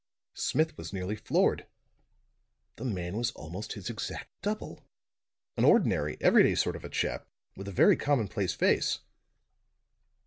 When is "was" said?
0.79-0.91, 3.17-3.29